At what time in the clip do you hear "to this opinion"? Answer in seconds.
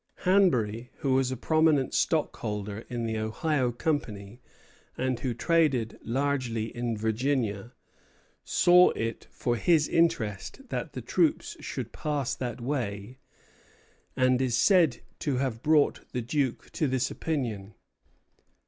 16.71-17.75